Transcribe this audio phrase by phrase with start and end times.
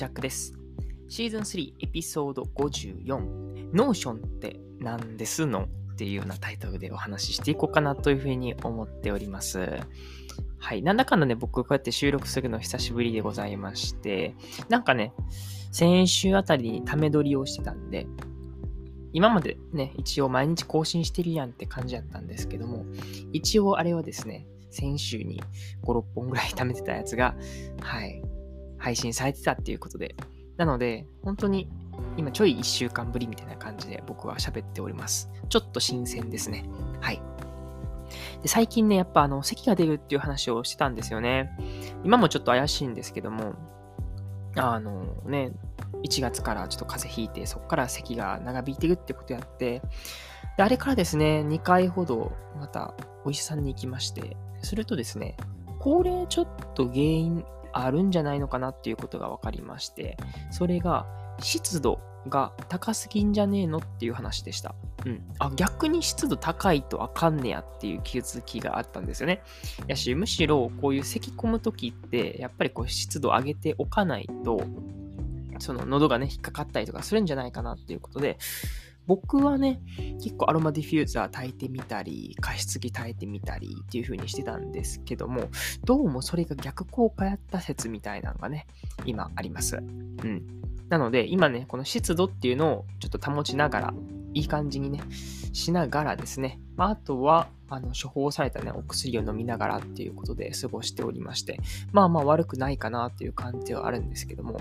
[0.00, 0.54] ジャックです。
[1.10, 9.78] シーズン3エピソード54、 Notion って何ですのっていうようなタイトルでお話ししていこうかなというふうに思っております。
[10.58, 10.80] はい。
[10.80, 14.34] なんだかんだね、僕こうやって収録するの久しぶりでございまして、
[14.70, 15.12] なんかね、
[15.70, 18.06] 先週あたりにため撮りをしてたんで、
[19.12, 22.86] 今までね、一応毎日更新してるやんって感じだったんですけども、
[23.34, 25.42] 一応あれはですね、先週に
[25.82, 27.36] 5、6本ぐらい貯めてたやつが、
[27.82, 28.22] はい、
[28.80, 30.16] 配信されてたっていうことで、
[30.56, 31.70] なので、本当に
[32.16, 35.30] 今ちょい1週間ぶりみたいな感じで僕は喋っております。
[35.48, 36.64] ちょっと新鮮ですね。
[37.00, 37.22] はい。
[38.42, 41.56] で最近ね、やっぱあの、咳が出るっていう話をしてたんですよね。
[42.04, 43.54] 今もちょっと怪しいんですけども、
[44.56, 45.52] あのね、
[46.02, 49.82] 1月からちょっと風邪ひいて、そこから咳が長引いてるってことやって、
[50.56, 52.94] で、あれからですね、2回ほどまた
[53.24, 55.36] お医者さんに行きまして、するとですね、
[55.78, 60.16] これちょっと原因あるんじゃないのかなっていうことが分かりまして、
[60.50, 61.06] それが
[61.40, 64.74] 湿度が高すぎんじゃねえのっていう話でした。
[65.06, 65.22] うん。
[65.38, 69.42] あ、逆に湿度高いとあかんねやっていう気づきがあったんですよね。
[69.86, 74.62] やし、むしろこういう咳込む時って、やっぱりこう湿度上げておかないと、
[75.58, 78.38] その喉がね、引っかかったりとかするんじゃないかなっていうことで、
[79.10, 79.82] 僕はね、
[80.22, 85.48] 結構アロマディフューザー炊いてみたり、加湿器炊いてみたりっていう風にしてたんですけども、
[85.84, 88.68] どうもそれが逆効果やった説みたいなのがね、
[89.06, 89.78] 今あります。
[89.78, 90.62] うん。
[90.88, 93.94] なので、今ね、この湿度っていうのをちょっと保ちながら、
[94.32, 95.00] いい感じにね、
[95.52, 101.58] しながらですね、まあ、あとは、あの、処方されたね、お薬を飲みながらっていうことで過ごしておりまして、
[101.90, 104.60] まあまあ悪くないかなっていう感じはあるんですけども、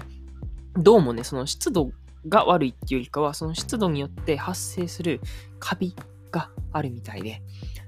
[0.74, 1.92] どうもね、その湿度
[2.28, 5.22] が悪いっていうよりかは、その湿度によって発生する
[5.60, 5.96] カビ
[6.32, 7.42] があるみたいで、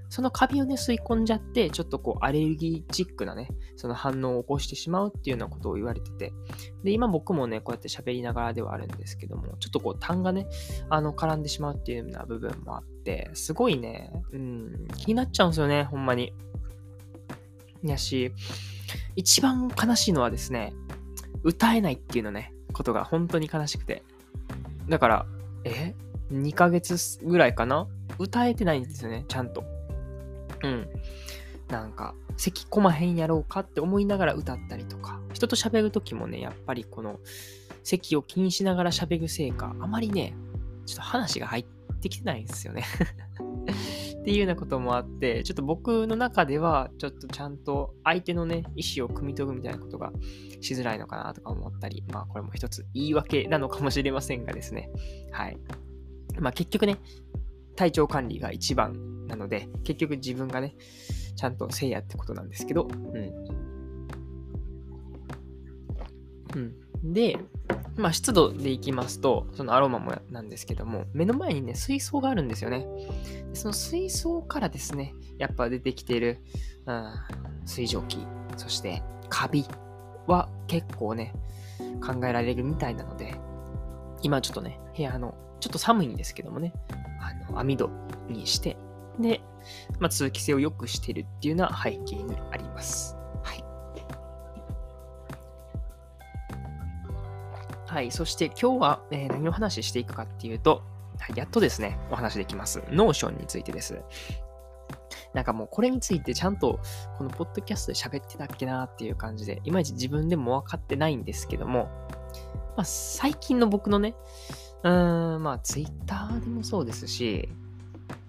[0.10, 3.48] そのカビをね、吸い込んじゃって、ちょっとこう、アレルギーチックなね、
[3.78, 6.34] その反応を起こしてしまうっていうようなことを言われてて、
[6.84, 10.48] で、今僕もね、こうやって喋りながらではあるんですけども、ちょっとこう、痰がね、
[10.90, 16.34] あの、絡んでしまうっていうような部分もあって、すごいね、うん、気になっちゃうんですよね、ほんまに。
[17.84, 18.34] やし、
[19.16, 20.74] 一番悲しいのはですね、
[21.44, 24.04] 歌えないっていうのね、ことが本当に悲しくて。
[24.90, 25.26] だから、
[25.64, 25.96] え
[26.32, 27.88] ?2 ヶ月ぐらいかな？
[28.20, 29.64] 歌えてないんですよね、ちゃんと。
[30.64, 30.88] うん。
[31.70, 37.20] なんか、咳込まへんやろうかって思いながら歌ったりとか、人と喋るときもね、やっぱりこの、
[37.84, 40.34] 咳を気にしながら喋るせいか、あまりね、
[40.86, 41.66] ちょっと話が入っ
[42.02, 42.84] てきてないんですよね
[44.22, 50.12] っていうようなこともあって、ちょっと僕の中では、ちょっとちゃんと相手のね、意思を汲み取るみたいなことが
[50.62, 54.92] しづらいのかなとか思ったり、まあこれも一つ言い訳なのかもしれませんがですね。
[55.32, 55.58] はい。
[56.40, 56.98] まあ結局ね、
[57.76, 60.76] 体調管理が一番なので、結局自分がね、
[61.36, 63.62] ちゃんとせいやってことなんですけど、うん。
[66.56, 66.76] うん。
[67.04, 67.38] で、
[67.98, 72.88] まあ、湿度でいきますと、そのアロマもなんですけども、目の前にね、水槽があるんですよね。
[73.54, 76.40] その水槽からですね、やっぱ出てきている、
[76.86, 77.14] うん、
[77.66, 78.26] 水蒸気、
[78.58, 79.66] そしてカビ
[80.28, 81.34] は結構ね、
[82.06, 83.36] 考えられるみたいなので、
[84.22, 86.74] 今ちょっとね、部屋の、ちょっと寒いんですけどもね、
[87.20, 87.90] あの網戸
[88.30, 88.78] にして、
[89.20, 89.42] で、
[90.00, 93.18] まあ、通気性を良くしてるっていうのは背景にあります。
[97.92, 98.10] はい。
[98.10, 100.82] そして今日は、えー、何を話していくかっていうと、
[101.20, 102.82] はい、やっとですね、お話できます。
[102.90, 104.02] Notion についてです。
[105.34, 106.80] なんかもうこれについてちゃんと
[107.18, 111.90] このポッドキャストで喋ってたっけなっていう感じで、いまいち自分でも分かってないんですけども、
[112.78, 114.16] まあ最近の僕のね、
[114.84, 117.50] うーん、まあツイッターでもそうですし、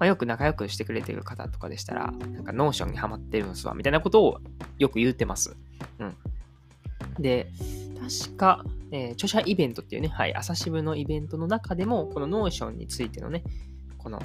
[0.01, 4.41] まあ、よく仲良くしてくれてる方とかでしたら、なんか Notion にハマってるんすわ、みたいなことを
[4.79, 5.57] よく言ってます。
[6.01, 6.17] うん。
[7.21, 7.49] で、
[8.03, 13.45] 確か、えー、著者イベントっていうね、はい、朝渋のイベントの中でも、この Notion についてのね、
[13.99, 14.21] この、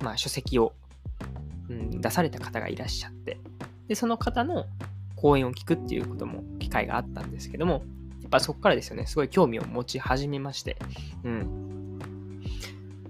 [0.00, 0.74] まあ、書籍を、
[1.68, 3.38] うん、出された方がいらっしゃって、
[3.88, 4.66] で、その方の
[5.16, 7.84] 講演を聞くっていうことも、機会があったんですけども、
[8.22, 10.76] やっぱそこからですよね、すごい興味を持ち始めまして、
[11.24, 11.98] うん。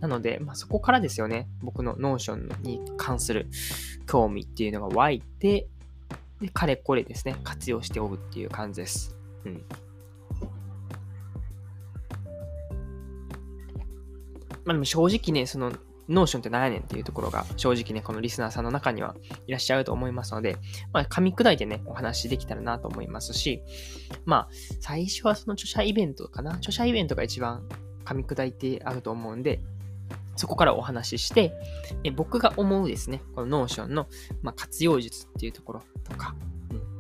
[0.01, 3.49] なので、まあ、そこからですよね、僕の Notion に関する
[4.07, 5.69] 興味っていうのが湧いて、
[6.41, 9.17] で、かれこれですね、活用しておるっていう感じです。
[14.65, 15.73] まあでも正直ね、その、
[16.09, 19.15] ノーションって何やねんっていうところが正直ね、このリスナーさんの中には
[19.47, 20.57] いらっしゃると思いますので、
[20.93, 23.63] まあ、噛み砕いてね、お話できたらなと思いますし、
[24.25, 24.49] まあ、
[24.81, 26.55] 最初はその著者イベントかな？
[26.55, 27.63] 著者イベントが一番
[28.05, 29.61] 噛み砕いてあると思うんで、
[30.37, 31.53] そこからお話しして、
[32.05, 34.09] え僕が思うですね、この Notion の、
[34.43, 36.35] ま、活用術っていうところとか、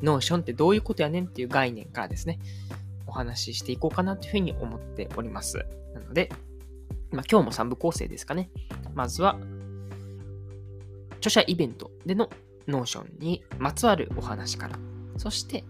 [0.03, 2.39] Notion ってどういうことやねんっていう概念からですね、
[3.07, 5.65] お話ししていこうかなというふうに思っております。
[5.95, 6.31] なので、
[7.11, 8.51] まあ、今日も3部構成ですかね。
[8.95, 9.39] まずは、
[11.19, 12.31] 著者イベントでの
[12.67, 14.79] Notion にまつわるお話から、
[15.19, 15.65] そして、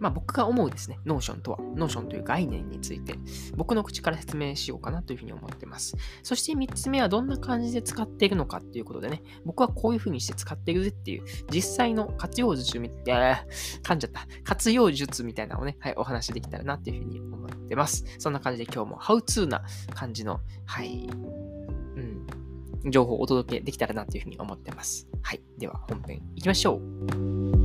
[0.00, 3.14] まあ、僕が思うですね、 Notion とは、 Notion という概念について、
[3.54, 5.96] 僕の口から説明しようかなというふうに思っています。
[6.22, 13.44] そして3つ目はどんな感じで使っているのかっていうことでね、僕はこういうふうにして使っているぜっていう、実際の活用術みたいな、
[13.82, 14.26] 噛んじゃった。
[14.42, 18.04] 活用術みたいなのをね、はい、お話できたらなっていうふうに思ってます。
[18.18, 19.62] そんな感じで今日もハウツーな
[19.94, 21.08] 感じの、はい、
[22.84, 25.06] うん、情報をお届けできたらなというふうに思ってます。
[25.22, 25.42] はい。
[25.58, 27.59] では本編いきましょう。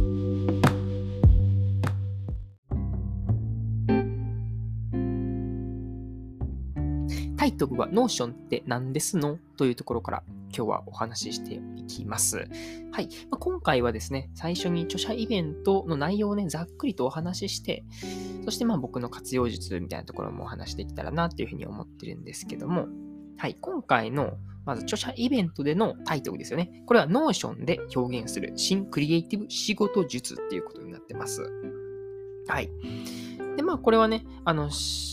[7.45, 9.37] タイトルは Notion って何ですの？
[9.55, 12.49] というところから今日はお話ししていきます。
[12.91, 13.09] はい。
[13.29, 17.83] まあ、今回はですね、最初に著者イベントの内容をね、ざっくりとお話しして、
[18.45, 22.87] そしてまあ僕の活用術みたいなところもお話しできたらなっていうふうに思ってるんですけども、
[23.37, 23.55] はい。
[23.61, 26.81] 今回のまず著者イベントでのタイトルですよね。
[26.87, 31.47] これは Notion で表現する新クリエイティブ仕事術っていうことになってます。
[32.47, 32.71] はい。
[33.55, 34.63] で、まあ、これはね、あの、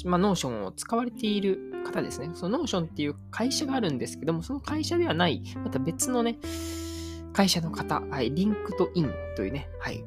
[0.07, 2.31] まあ、 Notion を使われている方ですね。
[2.35, 6.39] その Notion っていう会社があるんですけども、その会社ではない、また別のね、
[7.33, 10.05] 会社の方、はい、 LinkedIn というね、はい、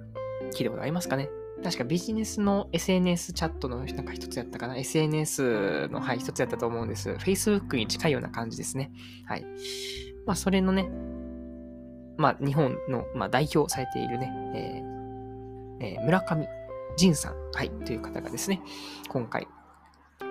[0.54, 1.30] 聞いたことありますかね。
[1.64, 4.78] 確かビジネスの SNS チャットのなんか一つやったかな。
[4.78, 7.12] SNS の、はい、一つやったと思うんです。
[7.12, 8.92] Facebook に近いような感じですね。
[9.26, 9.46] はい。
[10.26, 10.90] まあ、それのね、
[12.18, 14.32] まあ、日本の、まあ、代表されているね、
[15.82, 16.48] えーえー、村上
[16.98, 18.62] 仁さん、はい、という方がですね、
[19.10, 19.48] 今回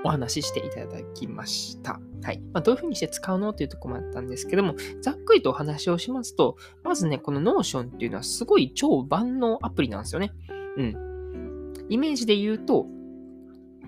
[0.05, 1.99] お話ししていただきました。
[2.23, 2.41] はい。
[2.53, 10.33] まあ、どういうふうにして使うのというとこもあったんですけども、ざっくりとお話をしますと、まずね、この Notion っていうのはすごい超万能アプリなんですよね。
[10.77, 11.75] うん。
[11.89, 12.87] イメージで言うと、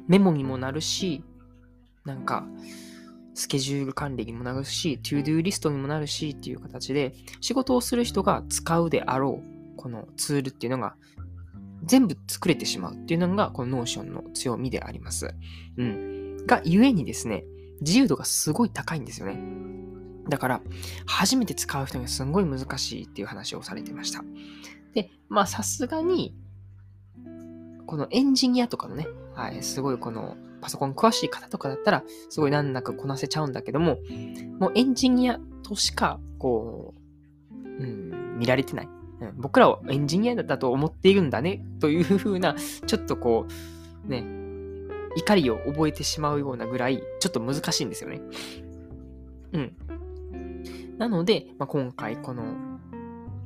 [0.09, 1.23] メモにもなるし、
[2.05, 2.47] なんか、
[3.35, 10.95] スケジュール管理にもなるし、 ToDoリストにもなるしっていう形で、仕事をする人が使うであろう、このツールっていうのが
[11.87, 15.35] 全部作れてしまうっていうのが、この Notion の強みであります。
[15.77, 16.47] うん。
[16.47, 17.44] が、ゆえにですね、
[17.81, 19.38] 自由度がすごい高いんですよね。
[20.29, 20.61] だから、
[21.06, 24.25] 初めて使う人にはすごい難しいっていう話をされてました。
[24.94, 26.35] で、まあ、さすがに、
[27.87, 33.99] このエンジニアとかのね、はい、すごいこのパソコン詳しい方とかだったら、すごい難なくこなせちゃうんだけども、
[34.59, 36.94] もうエンジニアとしか、こ
[37.53, 38.88] う、うん、見られてない。
[39.37, 42.55] 僕らはエンジニアだと思っているんだね、というふうな、
[42.87, 43.47] ちょっとこ
[44.07, 44.25] う、ね、
[45.17, 48.21] 怒りを覚えてしまうようなぐらい、ちょっと難しいんですよね。
[49.53, 49.77] うん。
[50.99, 52.45] なので、まあ、今回この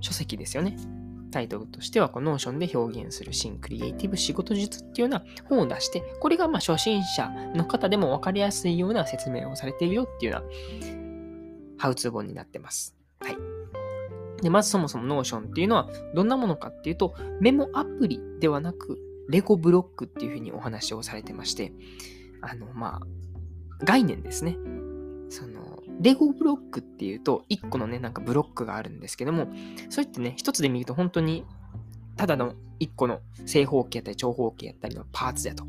[0.01, 0.77] 書籍ですよね。
[1.31, 12.97] タイトルとしては、この Notionで表現する新クリエイティブ仕事術っていうような本を出して、これがまあ初心者の方でも分かりやすいような説明をされているよっていうような、ハウツー本になってます。
[13.21, 13.60] はい。
[14.43, 18.99] で、まずそもそも Notion っていうのはどんなものかっていうと、メモアプリではなく、
[19.29, 21.73] レゴブロックっていうふうにお話をされてまして、
[22.41, 24.57] あの、まあ、概念ですね。
[25.29, 29.49] その、レゴブロックっていうと、1個のね、なんかブロックがあるんですけども、
[29.89, 31.45] それってね、一つで見ると本当に、
[32.17, 35.65] ただの1個の正方形やったり長方形やったりのパーツだと。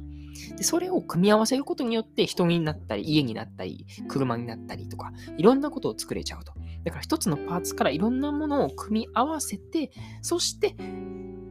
[0.58, 6.54] で、それを組み合わせることによって人になったり、家になったり、車になったりとか、いろんなことを作れちゃうと。
[6.84, 10.76] だから一つのパーツからいろんなものを組み合わせて、そして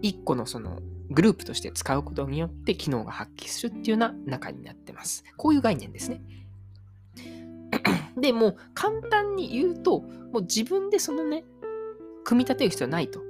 [0.02, 5.24] 一個のそのグループとして使うことによって機能が発揮するっていうような中になってます。
[5.36, 6.22] こういう概念ですね。
[8.16, 11.44] で、もう簡単に言うと、もう自分でそのね、
[12.24, 13.20] 組み立てる必要はないと。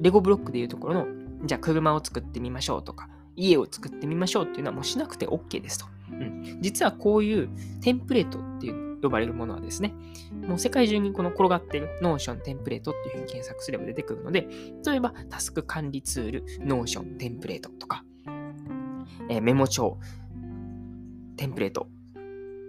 [0.00, 1.06] レゴブロックでいうところの、
[1.44, 5.86] じゃあ車を作ってみましょうとか、家を作ってみましょうっていうのはもうしなくて OK ですと。
[6.10, 7.48] うん、実はこういう
[7.80, 9.94] テンプレートっていう呼ばれるものはですね、
[10.46, 14.48] もう世界中にこの転がってる Notion テンプレートっていうふうに検索すれば出てくるので、
[14.84, 18.04] 例えばタスク管理ツール Notion テンプレートとか、
[19.28, 19.98] えー、メモ帳
[21.36, 21.88] テンプレート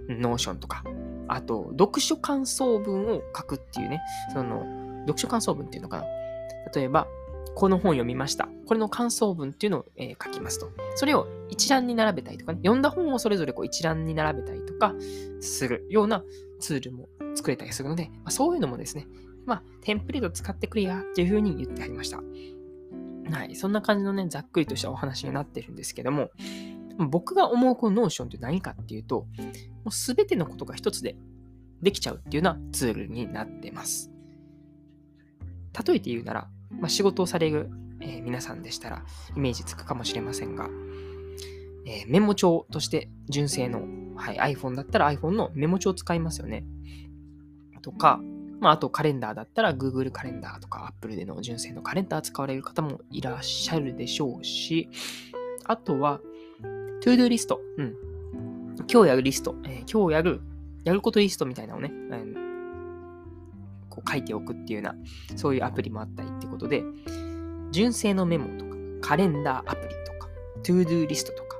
[0.09, 0.83] Notion とか、
[1.27, 4.01] あと読書感想文を書くっていうね、
[4.33, 4.63] その
[5.01, 6.03] 読書感想文っていうのかな。
[6.75, 7.07] 例えば、
[7.56, 8.50] この本読みました。
[8.65, 10.72] これの感想文っていうのを、えー、書きますと。
[10.96, 14.94] それを一覧に並べたりとかね、読んだ本をそれぞれこう一覧に並べたりとか
[15.41, 16.24] するような
[16.60, 19.08] ツールも作れたりするので、まあ、そういうのもですね、
[19.46, 22.22] まあ、テンプレート使ってくれやっていうふうに言ってありました。
[23.32, 23.56] はい。
[23.56, 26.32] そんな感じのね、ざっくりとしたお話になってるんですけども、
[26.98, 29.27] 僕が思うこの Notionって何かっていうと、も
[29.88, 31.15] うすべてのことが一つで
[31.82, 34.12] できちゃうっていうようなツールになってます。
[35.88, 37.69] 例えて言うなら、まあ、仕事をされる、
[38.01, 39.03] えー、皆さんでしたら
[39.35, 40.69] イメージつくかもしれませんが、
[41.85, 43.83] えー、メモ帳として純正の、
[44.15, 46.65] はい、iPhone だったら iPhone のメモ帳を使いますよね。
[47.81, 48.19] とか、
[48.59, 54.89] まあ、あとカレンダーだったら Google カレンダーとか Apple での純正のカレンダー使われる方もいらっしゃるでしょうし、
[55.65, 56.19] あとは、
[57.01, 57.61] To-Do リスト。
[57.77, 57.95] うん。
[58.91, 59.55] 今日やるリスト。
[59.63, 60.41] えー、今日やる、
[60.83, 62.49] やることリストみたいなのをね、えー、
[63.89, 66.84] こう書いておくっていうような、そういうアプリもあったりってことで、
[67.72, 70.29] 純正のメモとか、カレンダーアプリとか、
[70.63, 71.58] To-Do リストとか、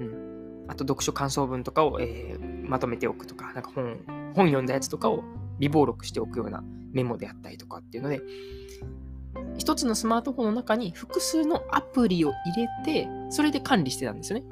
[0.00, 0.64] うん。
[0.68, 3.98] あと読書感想文とかを、えー、まとめておくとか、なんか本、
[4.34, 5.22] 本読んだやつとかを
[5.58, 8.20] 微暴録しておくようなメモであったりとかっていうので、
[9.58, 14.46] 一つのスマートフォンの中に複数のアプリを入れて、それで管理してたんですよね。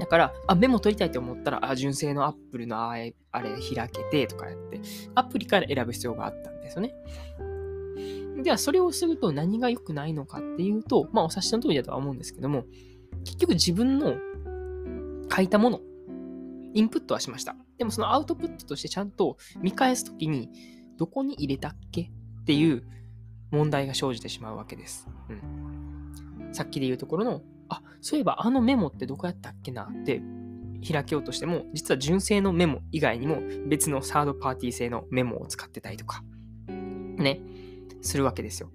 [0.00, 4.80] だから、あ、メモ取りたいと思ったら、あ、純正のアップルのあれ、あれ開けてとかやって、
[5.14, 6.94] アプリから選ぶ必要があったんですよね。
[8.42, 12.64] では、それをすると何が良くないのかっていうと、まあ、お察しの通りだとは思うんですけども、
[13.24, 14.16] 結局自分の
[15.30, 15.80] 書いたもの、
[16.72, 17.54] インプットはしました。
[17.76, 20.48] でもそのアウトプットとしてちゃんと見返すときに、
[20.96, 22.84] どこに入れたっけっていう
[23.50, 25.06] 問題が生じてしまうわけです。
[25.28, 26.50] うん。
[26.52, 29.84] さっきで言うところの、あ、そういえばあのメモってどこやったっけな？
[29.84, 30.20] って
[30.92, 36.22] 開けようとしても、実は純正のメモ以外にも別のサードパーティー製のメモを使ってたりとか、
[36.68, 37.40] ね、
[38.02, 38.70] するわけですよ。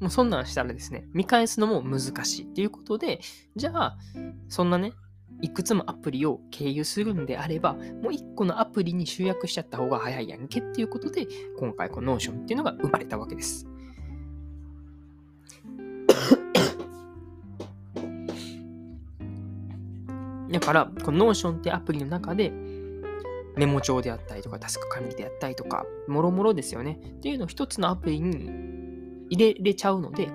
[0.00, 3.20] もうそんなんしたらですね、見返すのも難しいっていうことで、
[3.56, 3.98] じゃあ、
[4.48, 4.92] そんなね、
[5.40, 11.26] いくつもアプリを経由するんであれば、もう1個のアプリに集約しちゃった方が早いやんけっていうことで、
[11.58, 13.66] 今回この Notion っていうのが生まれたわけです。
[20.54, 22.52] だから、この Notion ってアプリの中で、
[23.56, 27.00] メモ帳であったりとか、タスク管理であったりとか、もろもろですよね。
[27.02, 30.30] っていうのを一つのアプリに入れれちゃうので、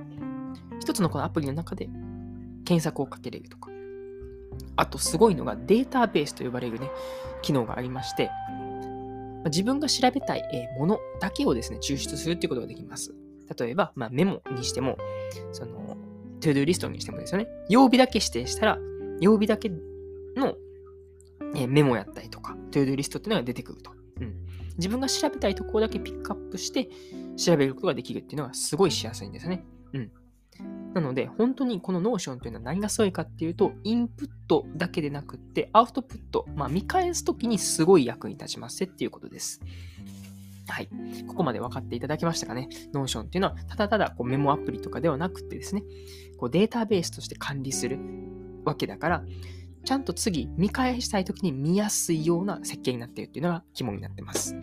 [0.81, 1.85] 一つのこのアプリの中で
[2.65, 3.69] 検索をかけれるとか。
[4.75, 6.89] あとすごいのがデータベースと呼ばれるね、
[7.41, 8.29] 機能がありまして、
[9.45, 10.43] 自分が調べたい
[10.77, 13.15] ものだけをですね、抽出するっていうことができます。
[13.57, 14.97] 例えば、まあ、メモにしても、
[15.53, 15.97] その、
[16.41, 18.79] ToDoリストにしてもですよね、曜日だけ指定したら、
[19.21, 19.71] 曜日だけ
[20.35, 20.55] の
[21.67, 23.91] メモやったりとか、 ToDoリストっていうのが出てくると。
[24.19, 24.35] うん。
[24.77, 26.89] 自分が調べたいところだけピックアップして
[27.35, 29.65] 調べることができるっていうのがすごいしやすいんですね。
[29.93, 30.11] うん。
[30.93, 39.61] なので、本当にこの Notion というのは何がすごいかっていうと、インプットだけでなくって、アウトプット、まあ、見返すときにすごい役に立ちますっていうことです。
[40.67, 40.89] はい。
[41.27, 45.83] ここまで分かっていただけましたかね ?Notion っていうのは、ただただこうメモアプリとかではなくてですね、
[46.37, 47.99] こうデータベースとして管理する
[48.65, 49.23] わけだから、
[49.83, 54.55] ちゃんと次見返したいときに見やすいような設計になっているっていうのが肝になってます。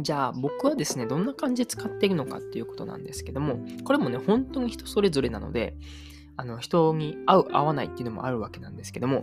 [0.00, 5.76] じゃあ僕はですね、どんな感じで使っているのかっていうことなんですけども、これもね、本当に人それぞれなので、
[6.36, 9.22] あの人に合う合わないっていうのもあるわけなんですけども、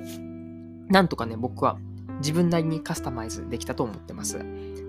[0.87, 1.79] なんとかね、僕は
[2.19, 4.39] 自分なりにカスタマイズできたと思ってます。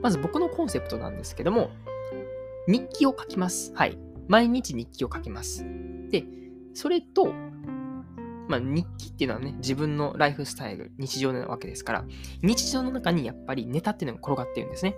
[0.02, 1.70] まず僕のコンセプトなんですけども、
[2.68, 3.72] 日記を書きます。
[3.74, 3.98] はい。
[4.28, 5.64] 毎日日記を書きます。
[6.10, 6.24] で、
[6.74, 7.32] それと、
[8.48, 12.04] まあ、日記っていうのはね、自分のライフスタイル、日常なわけですから、
[12.42, 14.96] 日常の中にやっぱりネタっていうのが転がってるんですね。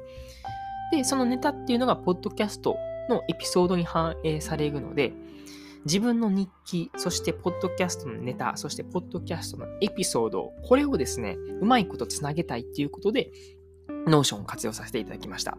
[0.91, 2.77] で、そのネタっていうのが、ポッドキャスト
[3.09, 5.13] のエピソードに反映されるので、
[5.85, 13.33] 自分の日記、そしてポッドキャストのネタ、そしてポッドキャストのエピソード、これをですね、うまいことつなげたいっていうことで、
[14.07, 15.59] Notionを活用させていただきました。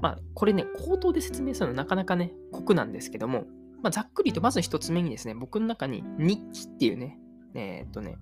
[0.00, 3.44] まあ、これね、口頭で説明するのはなかなかね、酷なんですけども、
[3.84, 7.18] まあ、ざっくりとまず一つ目にですね、僕の中に日記っていうね、
[7.52, 8.16] えー、っとね、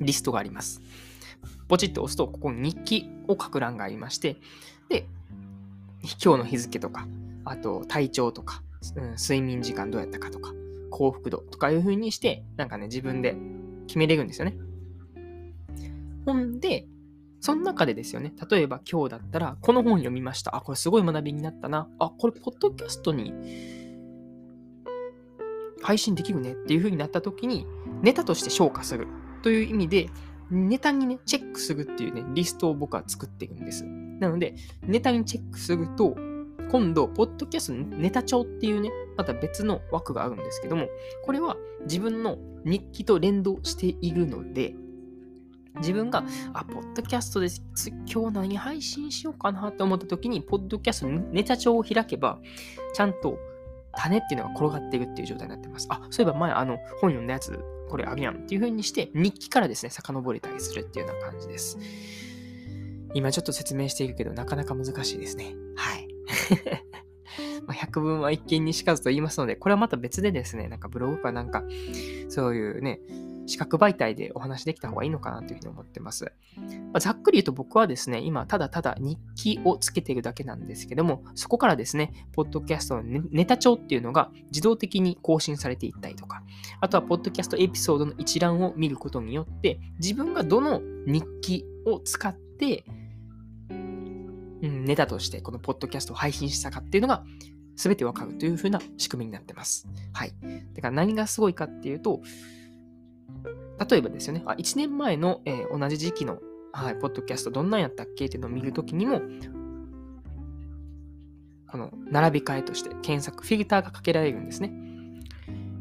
[0.00, 0.80] リストがあります。
[1.68, 4.38] ポチッと押すと、ここに日記を書く欄がありまして、
[4.88, 5.06] で、
[6.24, 7.06] 今日の日付とか、
[7.44, 8.62] あと体調とか、
[8.96, 10.54] うん、睡眠時間どうやったかとか、
[10.90, 13.36] 幸福度とかいう風にして、なんかね、自分で
[13.88, 14.56] 決めれるんですよね。
[16.24, 16.86] ほんで、
[17.46, 20.56] その中でですよね、例えば今日だったら、この本読みました。
[20.56, 21.88] あ、これすごい学びになったな。
[22.00, 23.32] あ、これ、ポッドキャストに
[25.80, 27.64] 配信できるねっていう風になった時に、
[28.02, 29.06] ネタとして消化する
[29.44, 30.10] という意味で、
[30.50, 33.84] ネタにね、チェックするっていうね、リストを僕は作っているんです。
[33.84, 36.16] なので、ネタにチェックすると、
[36.72, 40.88] 今度、ポッドキャストネタ帳っていうね、また別の枠があるんですけども、
[41.24, 44.74] これは自分の日記と連動しているので、
[45.78, 47.62] 自分が、あ、ポッドキャストです。
[48.10, 52.38] 今日何配信しようかなって思った時に、ポッドキャストネタ帳を開けば、
[52.94, 53.38] ちゃんと
[53.92, 55.86] 種っていうのが転がっているっていう状態になってます。
[55.90, 61.78] あ、そういえば前あの本読んだやつこれあるやんっていう風にして、日記からですね、遡れたりするっていうような感じです。
[63.14, 65.54] 今ちょっと説明しているけど、なかなか難しいですね。
[65.76, 66.08] はい。
[67.66, 71.64] ま、百聞は一見にしかずと言いますので、これはまた別でですね、なんかブログかなんか、
[72.28, 73.00] そういうね、
[73.46, 76.32] 視覚媒体でお話できた方がいいのかなというふうに思ってます。
[76.92, 86.42] まあ、ざっくり言うと僕はですね、今ただただ日記をつけているだけなんですけども、そこからですね、ポッドキャストのネタ帳っていうのが自動的に更新されていったりとか、
[86.80, 92.84] あとはポッドキャストエピソードの一覧を見ることによって、自分がどの日記を使って、
[93.70, 97.24] うん、ネタとしてこのポッドキャストを配信したかっていうのが
[97.76, 99.86] 全てわかるという風な仕組みになってます。
[100.12, 100.34] はい。
[100.74, 102.22] だから何がすごいかっていうと、
[103.88, 106.38] 例えばですよね、あ1年前の、えー、同じ時期の、
[106.72, 109.20] はい、ポッドキャストどんなんやったっけっていうのを見るときにも、
[111.70, 114.72] この並び替えとして検索、フィルターがかけられるんですね。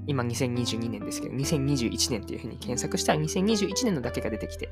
[0.08, 4.70] 今2022年ですけど、2021年っていうふうに検索したら2021年のだけが出てきて、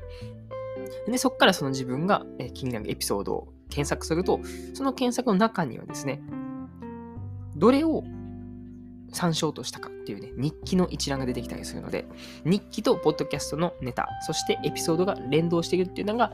[1.06, 4.40] で、そこからその自分が気になるエピソードを検索すると、
[4.74, 6.20] その検索の中にはですね、
[7.56, 8.04] どれを
[9.14, 12.06] 参照としたかっていうね、日記の一覧が出てきたりするので、
[12.44, 16.32] 日記とポッドキャストのネタ、そしてエピソードが連動しているっていうのが、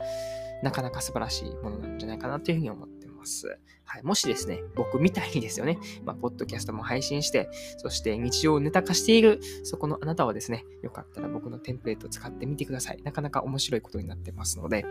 [0.63, 3.59] なかなか素晴らしいものなんじゃないかなというふうに思ってます。
[3.85, 13.01] はい、もしですね、僕みたいにですよね、まあ、ポッドキャストも配信して、そして日常をネタ化している、そこのあなたはですね、よかったら僕のテンプレートを使ってみてください。
[13.03, 14.85] なかなか面白いことになってますので、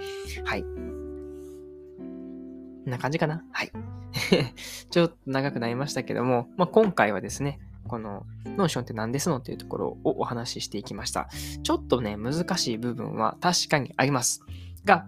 [0.44, 0.62] はい。
[0.62, 0.68] こ
[2.88, 3.44] んな感じかな？
[3.52, 3.72] はい。
[4.90, 7.58] ちょっと長くなりましたけども、まあ、今回はですね、
[7.88, 11.28] この Notionって何ですのっていうところをお話ししていきました。
[11.62, 14.42] ちょっとね、難しい部分は確かにあります。
[14.84, 15.06] が、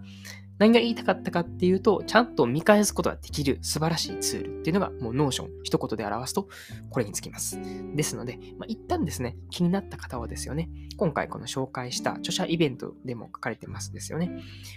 [0.59, 6.47] 何が言いたかったかっていうと、ちゃんと見返すことができる素晴らしいツールっていうのが、もう Notion、一言で表すと、
[6.89, 7.59] これにつきます。
[7.95, 14.29] ですので、まあ、一旦ですね、気になった方はですよね、今回この紹介した著者イベントでも書かれてますですよね。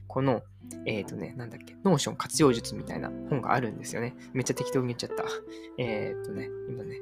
[0.06, 0.42] この、
[0.86, 4.16] えっ、ー、とね、なんだっけ、 Notion活用術みたいな本があるんですよね。
[4.32, 5.24] めっちゃ適当に言っちゃった。
[5.78, 6.96] えっ、ー、とね、今ね、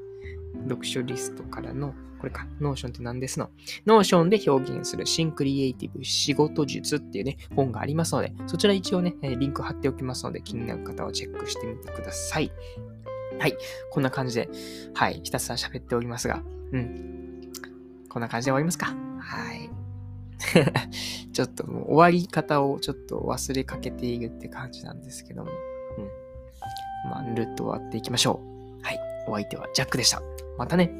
[0.68, 3.50] 読書リストからの、これか、 Notionって何ですの？
[3.87, 12.50] Notionで表現する新クリエイティブ仕事術っていうね、本がありますので、そちら一応ね、リンク貼っておきますので、気になる方はチェックしてみてください。
[13.38, 13.56] はい。
[13.90, 14.48] こんな感じで、
[14.94, 15.20] はい。
[15.22, 17.42] ひたすら喋っておりますが、うん。
[18.08, 18.94] こんな感じで終わりますか？
[19.18, 19.70] はい。
[21.32, 25.50] ちょっともう終わり方をちょっと忘れかけているって感じなんですけども、
[25.98, 27.10] うん。
[27.10, 28.53] まあ、ぬるっと終わっていきましょう。
[29.26, 30.22] お相手はジャックでした。
[30.58, 30.90] またね。